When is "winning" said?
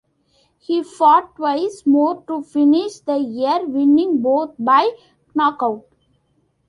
3.67-4.19